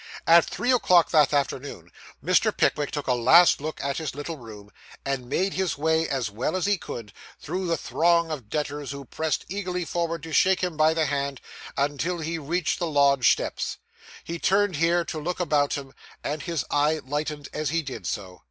At 0.25 0.45
three 0.45 0.71
o'clock 0.71 1.11
that 1.11 1.31
afternoon, 1.31 1.91
Mr. 2.25 2.51
Pickwick 2.57 2.89
took 2.89 3.05
a 3.05 3.13
last 3.13 3.61
look 3.61 3.79
at 3.83 3.97
his 3.97 4.15
little 4.15 4.35
room, 4.37 4.71
and 5.05 5.29
made 5.29 5.53
his 5.53 5.77
way, 5.77 6.09
as 6.09 6.31
well 6.31 6.55
as 6.55 6.65
he 6.65 6.75
could, 6.79 7.13
through 7.39 7.67
the 7.67 7.77
throng 7.77 8.31
of 8.31 8.49
debtors 8.49 8.89
who 8.93 9.05
pressed 9.05 9.45
eagerly 9.47 9.85
forward 9.85 10.23
to 10.23 10.33
shake 10.33 10.61
him 10.61 10.75
by 10.75 10.95
the 10.95 11.05
hand, 11.05 11.39
until 11.77 12.17
he 12.17 12.39
reached 12.39 12.79
the 12.79 12.87
lodge 12.87 13.31
steps. 13.31 13.77
He 14.23 14.39
turned 14.39 14.77
here, 14.77 15.05
to 15.05 15.19
look 15.19 15.39
about 15.39 15.73
him, 15.73 15.93
and 16.23 16.41
his 16.41 16.65
eye 16.71 16.99
lightened 17.05 17.49
as 17.53 17.69
he 17.69 17.83
did 17.83 18.07
so. 18.07 18.39